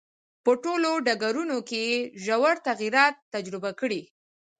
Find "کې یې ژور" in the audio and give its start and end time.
1.69-2.55